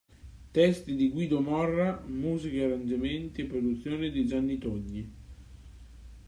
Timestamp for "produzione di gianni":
3.45-4.57